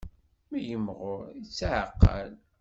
[0.49, 2.31] Mi yimɣur, yetɛeqqel.